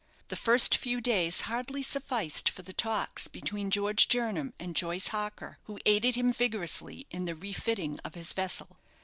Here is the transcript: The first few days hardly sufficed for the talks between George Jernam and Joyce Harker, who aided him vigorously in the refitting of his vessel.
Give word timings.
The 0.29 0.35
first 0.35 0.75
few 0.75 0.99
days 0.99 1.41
hardly 1.41 1.83
sufficed 1.83 2.49
for 2.49 2.63
the 2.63 2.73
talks 2.73 3.27
between 3.27 3.69
George 3.69 4.07
Jernam 4.07 4.51
and 4.57 4.75
Joyce 4.75 5.09
Harker, 5.09 5.59
who 5.65 5.77
aided 5.85 6.15
him 6.15 6.33
vigorously 6.33 7.05
in 7.11 7.25
the 7.25 7.35
refitting 7.35 7.99
of 8.03 8.15
his 8.15 8.33
vessel. 8.33 8.79